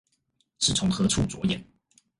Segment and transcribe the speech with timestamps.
[0.57, 1.63] 是從何處著眼？